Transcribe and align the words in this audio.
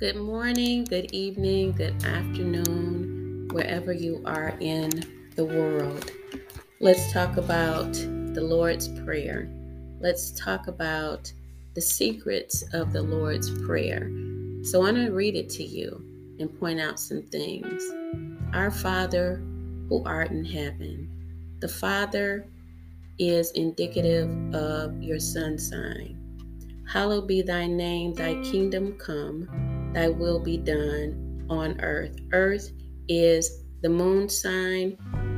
Good 0.00 0.16
morning, 0.16 0.84
good 0.84 1.12
evening, 1.12 1.72
good 1.72 2.02
afternoon, 2.06 3.48
wherever 3.52 3.92
you 3.92 4.22
are 4.24 4.56
in 4.58 4.88
the 5.36 5.44
world. 5.44 6.10
Let's 6.80 7.12
talk 7.12 7.36
about 7.36 7.92
the 7.92 8.40
Lord's 8.40 8.88
Prayer. 9.04 9.46
Let's 10.00 10.30
talk 10.30 10.68
about 10.68 11.30
the 11.74 11.82
secrets 11.82 12.64
of 12.72 12.94
the 12.94 13.02
Lord's 13.02 13.50
Prayer. 13.66 14.10
So 14.62 14.86
I'm 14.86 14.94
going 14.94 15.04
to 15.04 15.12
read 15.12 15.36
it 15.36 15.50
to 15.50 15.64
you 15.64 16.02
and 16.38 16.58
point 16.58 16.80
out 16.80 16.98
some 16.98 17.20
things. 17.20 17.84
Our 18.54 18.70
Father 18.70 19.42
who 19.90 20.02
art 20.06 20.30
in 20.30 20.46
heaven. 20.46 21.10
The 21.60 21.68
Father 21.68 22.46
is 23.18 23.50
indicative 23.50 24.30
of 24.54 25.02
your 25.02 25.20
sun 25.20 25.58
sign. 25.58 26.16
Hallowed 26.90 27.28
be 27.28 27.42
thy 27.42 27.66
name, 27.66 28.14
thy 28.14 28.32
kingdom 28.42 28.96
come 28.96 29.69
thy 29.94 30.08
will 30.08 30.38
be 30.38 30.56
done 30.56 31.46
on 31.48 31.80
earth. 31.80 32.16
Earth 32.32 32.70
is 33.08 33.64
the 33.82 33.88
moon 33.88 34.28
sign 34.28 34.96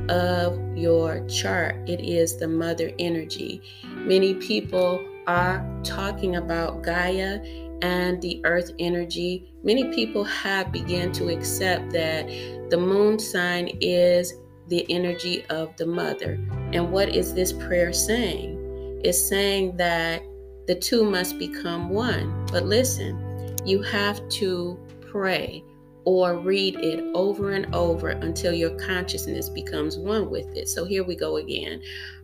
of 0.09 0.59
your 0.75 1.25
chart, 1.27 1.75
it 1.87 2.01
is 2.01 2.37
the 2.37 2.47
mother 2.47 2.91
energy. 2.99 3.61
Many 3.83 4.33
people 4.35 5.03
are 5.27 5.65
talking 5.83 6.35
about 6.35 6.83
Gaia 6.83 7.39
and 7.81 8.21
the 8.21 8.41
earth 8.45 8.71
energy. 8.79 9.53
Many 9.63 9.93
people 9.93 10.23
have 10.25 10.71
begun 10.71 11.11
to 11.13 11.29
accept 11.29 11.91
that 11.91 12.27
the 12.69 12.77
moon 12.77 13.19
sign 13.19 13.77
is 13.81 14.33
the 14.67 14.85
energy 14.89 15.45
of 15.49 15.75
the 15.77 15.85
mother. 15.85 16.33
And 16.73 16.91
what 16.91 17.15
is 17.15 17.33
this 17.33 17.51
prayer 17.53 17.93
saying? 17.93 19.01
It's 19.03 19.29
saying 19.29 19.77
that 19.77 20.21
the 20.67 20.75
two 20.75 21.03
must 21.03 21.37
become 21.37 21.89
one. 21.89 22.45
But 22.51 22.65
listen, 22.65 23.32
you 23.65 23.81
have 23.81 24.27
to 24.29 24.79
pray 25.01 25.63
or 26.05 26.37
read 26.37 26.75
it 26.75 27.03
over 27.13 27.51
and 27.51 27.73
over 27.73 28.09
until 28.09 28.53
your 28.53 28.71
consciousness 28.77 29.49
becomes 29.49 29.97
one 29.97 30.29
with 30.29 30.55
it. 30.55 30.67
So 30.67 30.85
here 30.85 31.03
we 31.03 31.15
go 31.15 31.37
again. 31.37 31.81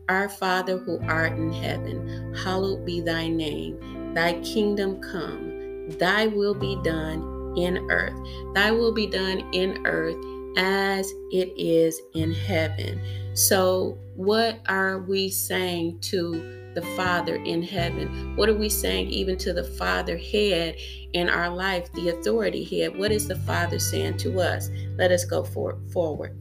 Our 0.09 0.27
Father 0.27 0.77
who 0.77 0.99
art 1.03 1.33
in 1.33 1.53
heaven, 1.53 2.33
hallowed 2.35 2.85
be 2.85 2.99
thy 2.99 3.27
name. 3.27 4.13
Thy 4.13 4.39
kingdom 4.41 4.99
come. 5.01 5.89
Thy 5.91 6.27
will 6.27 6.55
be 6.55 6.77
done 6.83 7.53
in 7.57 7.77
earth. 7.89 8.19
Thy 8.53 8.71
will 8.71 8.91
be 8.91 9.07
done 9.07 9.47
in 9.53 9.85
earth 9.85 10.17
as 10.57 11.11
it 11.31 11.53
is 11.55 12.01
in 12.15 12.33
heaven. 12.33 12.99
So, 13.33 13.97
what 14.15 14.59
are 14.67 14.99
we 14.99 15.29
saying 15.29 15.99
to 16.01 16.58
the 16.79 16.85
Father 16.95 17.35
in 17.35 17.61
heaven? 17.61 18.35
What 18.35 18.47
are 18.47 18.55
we 18.55 18.69
saying 18.69 19.09
even 19.09 19.37
to 19.39 19.53
the 19.53 19.63
Father 19.63 20.17
head 20.17 20.75
in 21.13 21.27
our 21.27 21.49
life, 21.49 21.91
the 21.93 22.09
authority 22.09 22.63
head? 22.63 22.97
What 22.97 23.11
is 23.11 23.27
the 23.27 23.35
Father 23.35 23.79
saying 23.79 24.17
to 24.19 24.39
us? 24.39 24.69
Let 24.97 25.11
us 25.11 25.25
go 25.25 25.43
for, 25.43 25.77
forward. 25.91 26.37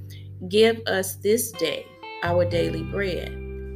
Give 0.48 0.80
us 0.86 1.16
this 1.16 1.50
day 1.52 1.86
our 2.22 2.44
daily 2.44 2.84
bread 2.84 3.28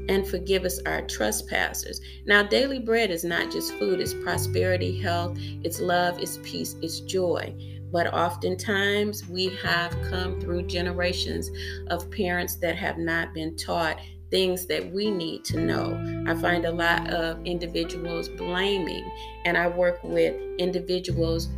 and 0.09 0.27
forgive 0.27 0.65
us 0.65 0.81
our 0.87 1.03
trespasses. 1.03 2.01
Now, 2.27 2.45
daily 2.45 2.79
bread 2.79 3.11
is 3.11 3.25
not 3.25 3.51
just 3.51 3.73
food, 3.75 4.01
it's 4.01 4.15
prosperity, 4.15 5.01
health, 5.01 5.37
it's 5.39 5.81
love, 5.81 6.21
it's 6.21 6.39
peace, 6.43 6.77
it's 6.81 7.01
joy. 7.01 7.55
But 7.93 8.13
oftentimes 8.15 9.29
we 9.29 9.49
have 9.63 9.97
come 10.09 10.41
through 10.41 10.67
generations 10.67 11.51
of 11.89 12.11
parents 12.11 12.57
that 12.57 12.77
have 12.77 12.99
not 12.99 13.35
been 13.35 13.57
taught 13.57 13.99
things 14.33 14.66
that 14.66 14.92
we 14.92 15.12
need 15.12 15.44
to 15.44 15.61
know. 15.61 16.25
I 16.27 16.34
find 16.34 16.64
a 16.64 16.72
lot 16.72 17.08
of 17.11 17.44
individuals 17.44 18.28
blaming, 18.28 19.08
and 19.44 19.56
I 19.56 19.69
work 19.69 20.02
with 20.02 20.34
individuals 20.58 21.48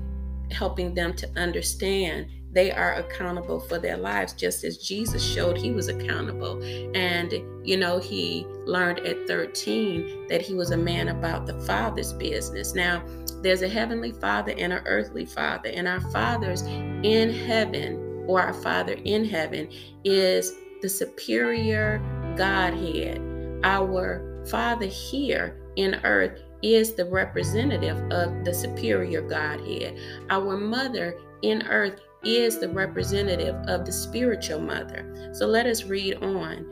helping 0.50 0.92
them 0.92 1.14
to 1.14 1.30
understand 1.36 2.26
they 2.52 2.70
are 2.70 2.94
accountable 2.94 3.58
for 3.58 3.78
their 3.78 3.96
lives 3.96 4.32
just 4.32 4.62
as 4.62 4.78
Jesus 4.78 5.24
showed 5.24 5.56
he 5.56 5.72
was 5.72 5.88
accountable. 5.88 6.62
And, 6.94 7.32
you 7.66 7.76
know, 7.76 7.98
he 7.98 8.46
learned 8.64 9.00
at 9.00 9.26
13 9.26 10.28
that 10.28 10.40
he 10.40 10.54
was 10.54 10.70
a 10.70 10.76
man 10.76 11.08
about 11.08 11.46
the 11.46 11.58
Father's 11.62 12.12
business. 12.12 12.74
Now, 12.74 13.02
there's 13.42 13.62
a 13.62 13.68
heavenly 13.68 14.12
Father 14.12 14.54
and 14.56 14.72
an 14.72 14.82
earthly 14.86 15.24
Father, 15.24 15.70
and 15.70 15.88
our 15.88 16.00
fathers 16.12 16.62
in 16.62 17.32
heaven, 17.32 18.24
or 18.28 18.40
our 18.40 18.54
Father 18.54 18.96
in 19.04 19.24
heaven, 19.24 19.68
is 20.04 20.52
the 20.80 20.88
superior 20.88 22.00
Godhead. 22.36 23.20
Our 23.64 24.44
Father 24.50 24.86
here 24.86 25.60
in 25.76 25.94
earth 26.04 26.40
is 26.62 26.94
the 26.94 27.04
representative 27.04 27.98
of 28.10 28.44
the 28.44 28.54
superior 28.54 29.22
Godhead. 29.22 29.98
Our 30.30 30.56
mother 30.56 31.18
in 31.42 31.62
earth 31.68 32.00
is 32.22 32.58
the 32.58 32.68
representative 32.68 33.54
of 33.68 33.84
the 33.84 33.92
spiritual 33.92 34.60
mother. 34.60 35.30
So 35.34 35.46
let 35.46 35.66
us 35.66 35.84
read 35.84 36.16
on. 36.22 36.66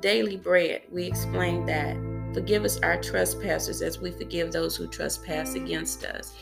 Daily 0.00 0.36
bread, 0.36 0.82
we 0.90 1.04
explained 1.04 1.68
that. 1.68 1.96
Forgive 2.32 2.64
us 2.64 2.78
our 2.80 3.00
trespasses 3.00 3.82
as 3.82 3.98
we 3.98 4.12
forgive 4.12 4.52
those 4.52 4.76
who 4.76 4.86
trespass 4.86 5.54
against 5.54 6.04
us. 6.04 6.34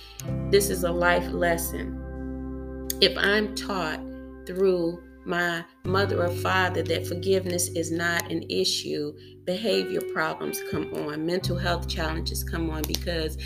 This 0.50 0.68
is 0.68 0.84
a 0.84 0.92
life 0.92 1.30
lesson. 1.32 2.88
If 3.00 3.16
I'm 3.16 3.54
taught 3.54 4.00
through 4.46 5.02
my 5.26 5.64
mother 5.84 6.24
or 6.24 6.30
father 6.30 6.82
that 6.84 7.06
forgiveness 7.06 7.68
is 7.68 7.90
not 7.90 8.30
an 8.30 8.44
issue, 8.48 9.12
behavior 9.44 10.00
problems 10.12 10.60
come 10.70 10.92
on, 10.94 11.26
mental 11.26 11.56
health 11.56 11.88
challenges 11.88 12.44
come 12.44 12.70
on 12.70 12.82
because 12.82 13.36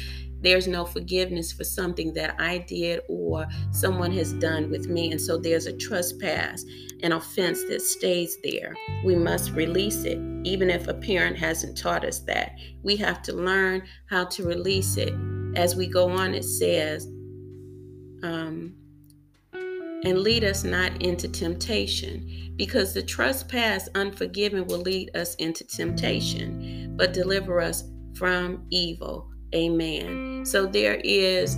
there's 0.43 0.67
no 0.67 0.85
forgiveness 0.85 1.53
for 1.53 1.65
something 1.65 2.15
that 2.15 2.35
I 2.41 2.59
did 2.59 3.01
or 3.09 3.47
someone 3.73 4.11
has 4.13 4.33
done 4.35 4.71
with 4.71 4.89
me. 4.89 5.11
And 5.11 5.21
so 5.21 5.37
there's 5.37 5.67
a 5.67 5.77
trespass, 5.77 6.65
an 7.03 7.13
offense 7.13 7.65
that 7.69 7.83
stays 7.83 8.39
there. 8.43 8.75
We 9.05 9.17
must 9.17 9.51
release 9.51 10.05
it, 10.05 10.19
even 10.45 10.71
if 10.71 10.89
a 10.89 10.95
parent 10.95 11.37
hasn't 11.37 11.77
taught 11.77 12.05
us 12.05 12.21
that. 12.21 12.53
We 12.83 12.97
have 12.97 13.23
to 13.23 13.35
learn 13.35 13.83
how 14.09 14.25
to 14.27 14.45
release 14.45 14.97
it. 14.97 15.13
As 15.57 15.77
we 15.77 15.87
go 15.87 16.09
on, 16.09 16.35
it 16.35 16.45
says, 16.45 17.07
um, 18.23 18.75
and 20.05 20.19
lead 20.19 20.45
us 20.45 20.65
not 20.65 21.03
into 21.03 21.29
temptation, 21.29 22.55
because 22.57 22.93
the 22.95 23.03
trespass 23.03 23.89
unforgiven 23.95 24.67
will 24.67 24.81
lead 24.81 25.15
us 25.17 25.35
into 25.37 25.65
temptation, 25.65 26.95
but 26.97 27.13
deliver 27.13 27.61
us 27.61 27.85
from 28.15 28.67
evil. 28.71 29.31
Amen. 29.55 30.45
So 30.45 30.67
there 30.67 31.01
is 31.03 31.57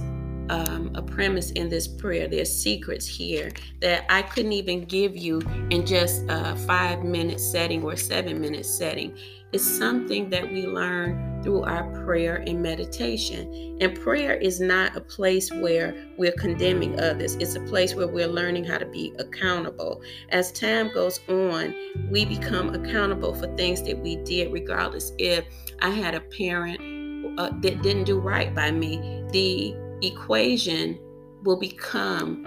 um, 0.50 0.90
a 0.94 1.02
premise 1.02 1.50
in 1.52 1.68
this 1.68 1.86
prayer. 1.86 2.28
There's 2.28 2.54
secrets 2.54 3.06
here 3.06 3.52
that 3.80 4.04
I 4.08 4.22
couldn't 4.22 4.52
even 4.52 4.84
give 4.84 5.16
you 5.16 5.40
in 5.70 5.86
just 5.86 6.24
a 6.28 6.56
five 6.66 7.02
minute 7.04 7.40
setting 7.40 7.82
or 7.82 7.96
seven 7.96 8.40
minute 8.40 8.66
setting. 8.66 9.16
It's 9.52 9.64
something 9.64 10.30
that 10.30 10.50
we 10.50 10.66
learn 10.66 11.42
through 11.42 11.64
our 11.64 11.84
prayer 12.04 12.36
and 12.46 12.62
meditation. 12.62 13.76
And 13.82 14.00
prayer 14.00 14.34
is 14.34 14.60
not 14.60 14.96
a 14.96 15.00
place 15.00 15.52
where 15.52 15.94
we're 16.16 16.32
condemning 16.32 16.98
others, 16.98 17.34
it's 17.34 17.54
a 17.54 17.60
place 17.60 17.94
where 17.94 18.08
we're 18.08 18.28
learning 18.28 18.64
how 18.64 18.78
to 18.78 18.86
be 18.86 19.12
accountable. 19.18 20.02
As 20.30 20.52
time 20.52 20.90
goes 20.94 21.20
on, 21.28 21.74
we 22.10 22.24
become 22.24 22.74
accountable 22.74 23.34
for 23.34 23.54
things 23.56 23.82
that 23.82 23.98
we 23.98 24.16
did, 24.24 24.52
regardless 24.52 25.12
if 25.18 25.44
I 25.80 25.90
had 25.90 26.14
a 26.14 26.20
parent 26.20 26.80
uh, 27.38 27.50
that 27.60 27.82
didn't 27.82 28.04
do 28.04 28.18
right 28.20 28.54
by 28.54 28.70
me. 28.70 29.22
The 29.32 29.81
equation 30.02 30.98
will 31.42 31.58
become 31.58 32.46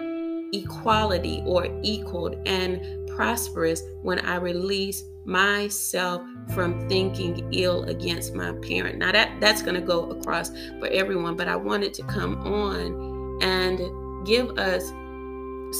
equality 0.52 1.42
or 1.46 1.66
equaled 1.82 2.36
and 2.46 3.08
prosperous 3.08 3.82
when 4.02 4.18
I 4.20 4.36
release 4.36 5.04
myself 5.24 6.22
from 6.54 6.88
thinking 6.88 7.48
ill 7.52 7.84
against 7.84 8.34
my 8.34 8.52
parent. 8.62 8.98
Now 8.98 9.12
that 9.12 9.40
that's 9.40 9.62
going 9.62 9.74
to 9.74 9.80
go 9.80 10.10
across 10.10 10.50
for 10.78 10.86
everyone, 10.88 11.36
but 11.36 11.48
I 11.48 11.56
wanted 11.56 11.92
to 11.94 12.02
come 12.04 12.36
on 12.46 13.42
and 13.42 14.26
give 14.26 14.56
us 14.58 14.92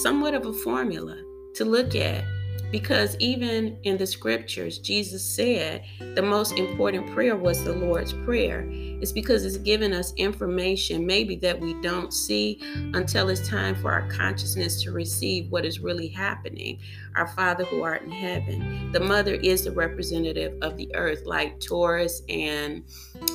somewhat 0.02 0.34
of 0.34 0.46
a 0.46 0.52
formula 0.52 1.16
to 1.54 1.64
look 1.64 1.94
at 1.94 2.24
because 2.70 3.16
even 3.18 3.78
in 3.84 3.96
the 3.96 4.06
scriptures, 4.06 4.78
Jesus 4.78 5.24
said 5.24 5.84
the 6.14 6.22
most 6.22 6.58
important 6.58 7.12
prayer 7.12 7.36
was 7.36 7.62
the 7.64 7.72
Lord's 7.72 8.12
Prayer. 8.12 8.66
It's 8.68 9.12
because 9.12 9.44
it's 9.44 9.58
given 9.58 9.92
us 9.92 10.12
information, 10.16 11.06
maybe 11.06 11.36
that 11.36 11.58
we 11.58 11.74
don't 11.80 12.12
see 12.12 12.58
until 12.94 13.28
it's 13.28 13.46
time 13.48 13.74
for 13.76 13.92
our 13.92 14.08
consciousness 14.08 14.82
to 14.82 14.92
receive 14.92 15.50
what 15.50 15.64
is 15.64 15.80
really 15.80 16.08
happening. 16.08 16.80
Our 17.14 17.28
Father 17.28 17.64
who 17.64 17.82
art 17.82 18.02
in 18.02 18.10
heaven. 18.10 18.90
The 18.92 19.00
mother 19.00 19.34
is 19.34 19.64
the 19.64 19.70
representative 19.70 20.56
of 20.62 20.76
the 20.76 20.94
earth, 20.94 21.22
like 21.24 21.60
Taurus 21.60 22.22
and 22.28 22.84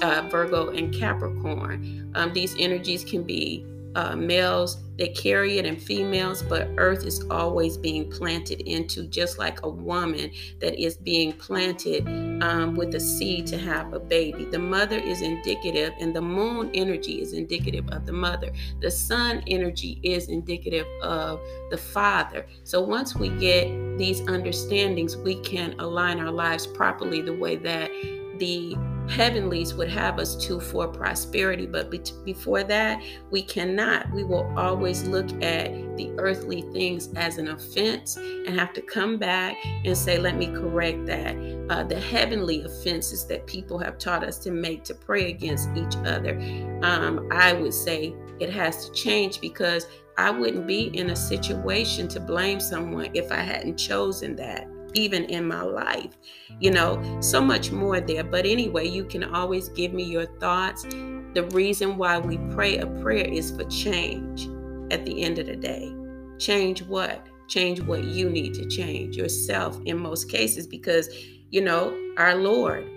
uh, 0.01 0.27
Virgo 0.29 0.69
and 0.69 0.93
Capricorn. 0.93 2.11
Um, 2.15 2.33
these 2.33 2.55
energies 2.59 3.03
can 3.03 3.23
be 3.23 3.65
uh, 3.95 4.15
males 4.15 4.77
that 4.97 5.15
carry 5.15 5.57
it 5.57 5.65
and 5.65 5.81
females, 5.81 6.43
but 6.43 6.69
earth 6.77 7.05
is 7.05 7.25
always 7.31 7.77
being 7.77 8.09
planted 8.09 8.61
into, 8.61 9.07
just 9.07 9.39
like 9.39 9.63
a 9.63 9.69
woman 9.69 10.31
that 10.59 10.79
is 10.79 10.97
being 10.97 11.33
planted 11.33 12.07
um, 12.43 12.75
with 12.75 12.93
a 12.95 12.99
seed 12.99 13.47
to 13.47 13.57
have 13.57 13.93
a 13.93 13.99
baby. 13.99 14.45
The 14.45 14.59
mother 14.59 14.97
is 14.97 15.21
indicative, 15.21 15.93
and 15.99 16.15
the 16.15 16.21
moon 16.21 16.69
energy 16.73 17.21
is 17.21 17.33
indicative 17.33 17.87
of 17.89 18.05
the 18.05 18.13
mother. 18.13 18.51
The 18.79 18.91
sun 18.91 19.43
energy 19.47 19.99
is 20.03 20.29
indicative 20.29 20.85
of 21.01 21.39
the 21.69 21.77
father. 21.77 22.45
So 22.63 22.81
once 22.81 23.15
we 23.15 23.29
get 23.29 23.97
these 23.97 24.21
understandings, 24.21 25.17
we 25.17 25.35
can 25.41 25.79
align 25.79 26.19
our 26.19 26.31
lives 26.31 26.67
properly 26.67 27.21
the 27.21 27.33
way 27.33 27.55
that 27.57 27.89
the 28.37 28.75
heavenlies 29.11 29.73
would 29.73 29.89
have 29.89 30.19
us 30.19 30.35
to 30.45 30.59
for 30.59 30.87
prosperity. 30.87 31.65
But 31.65 31.91
be- 31.91 32.01
before 32.23 32.63
that, 32.63 33.01
we 33.29 33.43
cannot. 33.43 34.09
We 34.11 34.23
will 34.23 34.51
always 34.57 35.03
look 35.03 35.29
at 35.43 35.97
the 35.97 36.11
earthly 36.17 36.61
things 36.73 37.09
as 37.15 37.37
an 37.37 37.49
offense 37.49 38.17
and 38.17 38.57
have 38.57 38.73
to 38.73 38.81
come 38.81 39.17
back 39.17 39.57
and 39.85 39.95
say, 39.95 40.17
let 40.17 40.37
me 40.37 40.47
correct 40.47 41.05
that. 41.05 41.35
Uh, 41.69 41.83
the 41.83 41.99
heavenly 41.99 42.63
offenses 42.63 43.25
that 43.27 43.45
people 43.45 43.77
have 43.77 43.97
taught 43.97 44.23
us 44.23 44.37
to 44.39 44.51
make 44.51 44.83
to 44.85 44.95
pray 44.95 45.29
against 45.29 45.69
each 45.75 45.95
other, 46.05 46.39
um, 46.81 47.27
I 47.31 47.53
would 47.53 47.73
say 47.73 48.15
it 48.39 48.49
has 48.49 48.87
to 48.87 48.93
change 48.93 49.39
because 49.41 49.87
I 50.17 50.31
wouldn't 50.31 50.67
be 50.67 50.95
in 50.97 51.11
a 51.11 51.15
situation 51.15 52.07
to 52.09 52.19
blame 52.19 52.59
someone 52.59 53.09
if 53.13 53.31
I 53.31 53.37
hadn't 53.39 53.77
chosen 53.77 54.35
that 54.37 54.67
even 54.93 55.25
in 55.25 55.47
my 55.47 55.61
life. 55.61 56.17
You 56.59 56.71
know, 56.71 57.19
so 57.21 57.41
much 57.41 57.71
more 57.71 57.99
there. 57.99 58.23
But 58.23 58.45
anyway, 58.45 58.87
you 58.87 59.05
can 59.05 59.23
always 59.23 59.69
give 59.69 59.93
me 59.93 60.03
your 60.03 60.25
thoughts. 60.39 60.83
The 60.83 61.47
reason 61.51 61.97
why 61.97 62.19
we 62.19 62.37
pray 62.53 62.77
a 62.77 62.85
prayer 62.85 63.27
is 63.27 63.51
for 63.51 63.63
change 63.65 64.47
at 64.91 65.05
the 65.05 65.23
end 65.23 65.39
of 65.39 65.47
the 65.47 65.55
day. 65.55 65.93
Change 66.37 66.83
what? 66.83 67.25
Change 67.47 67.81
what 67.81 68.03
you 68.03 68.29
need 68.29 68.53
to 68.55 68.67
change 68.67 69.17
yourself 69.17 69.79
in 69.85 69.97
most 69.97 70.29
cases 70.29 70.67
because, 70.67 71.09
you 71.49 71.61
know, 71.61 71.97
our 72.17 72.35
Lord, 72.35 72.87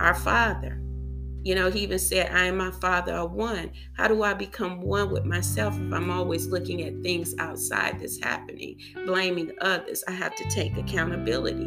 our 0.00 0.14
Father, 0.14 0.80
you 1.46 1.54
know, 1.54 1.70
he 1.70 1.78
even 1.78 2.00
said, 2.00 2.32
I 2.32 2.46
and 2.46 2.58
my 2.58 2.72
Father 2.72 3.14
are 3.14 3.28
one. 3.28 3.70
How 3.92 4.08
do 4.08 4.24
I 4.24 4.34
become 4.34 4.80
one 4.80 5.12
with 5.12 5.24
myself 5.24 5.74
if 5.74 5.92
I'm 5.92 6.10
always 6.10 6.48
looking 6.48 6.82
at 6.82 7.04
things 7.04 7.36
outside 7.38 8.00
that's 8.00 8.20
happening, 8.20 8.80
blaming 9.04 9.52
others? 9.60 10.02
I 10.08 10.10
have 10.10 10.34
to 10.34 10.50
take 10.50 10.76
accountability. 10.76 11.62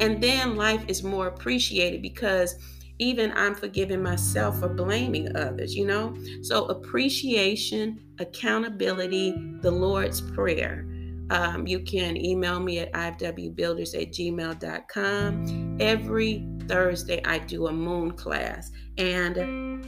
And 0.00 0.20
then 0.20 0.56
life 0.56 0.84
is 0.88 1.04
more 1.04 1.28
appreciated 1.28 2.02
because 2.02 2.56
even 2.98 3.30
I'm 3.36 3.54
forgiving 3.54 4.02
myself 4.02 4.58
for 4.58 4.68
blaming 4.68 5.36
others, 5.36 5.76
you 5.76 5.86
know? 5.86 6.16
So, 6.42 6.64
appreciation, 6.64 8.00
accountability, 8.18 9.36
the 9.60 9.70
Lord's 9.70 10.20
Prayer. 10.20 10.84
Um, 11.30 11.68
you 11.68 11.78
can 11.78 12.16
email 12.16 12.58
me 12.58 12.80
at 12.80 12.92
ifwbuilders 12.92 13.94
at 13.94 14.12
gmail.com. 14.12 15.76
Every 15.80 16.44
Thursday, 16.68 17.22
I 17.24 17.38
do 17.38 17.66
a 17.66 17.72
moon 17.72 18.12
class, 18.12 18.70
and 18.98 19.36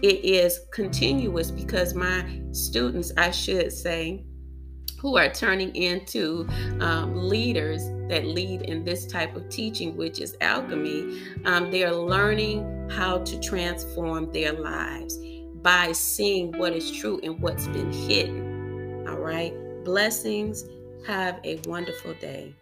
it 0.02 0.24
is 0.24 0.60
continuous 0.72 1.50
because 1.50 1.94
my 1.94 2.24
students, 2.52 3.12
I 3.16 3.30
should 3.30 3.72
say, 3.72 4.24
who 4.98 5.18
are 5.18 5.28
turning 5.28 5.76
into 5.76 6.48
um, 6.80 7.28
leaders 7.28 7.82
that 8.08 8.24
lead 8.24 8.62
in 8.62 8.84
this 8.84 9.06
type 9.06 9.36
of 9.36 9.48
teaching, 9.50 9.96
which 9.98 10.18
is 10.18 10.34
alchemy, 10.40 11.20
um, 11.44 11.70
they 11.70 11.84
are 11.84 11.94
learning 11.94 12.88
how 12.90 13.18
to 13.18 13.38
transform 13.40 14.32
their 14.32 14.54
lives 14.54 15.18
by 15.56 15.92
seeing 15.92 16.56
what 16.58 16.72
is 16.72 16.90
true 16.90 17.20
and 17.22 17.38
what's 17.40 17.66
been 17.68 17.92
hidden. 17.92 19.06
All 19.06 19.18
right. 19.18 19.52
Blessings 19.84 20.64
have 21.06 21.38
a 21.44 21.60
wonderful 21.66 22.14
day. 22.14 22.54